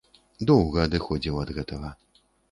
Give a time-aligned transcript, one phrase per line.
[0.51, 1.91] Доўга адыходзіў ад гэтага.